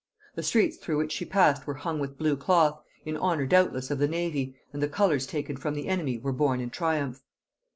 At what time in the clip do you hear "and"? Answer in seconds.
4.73-4.81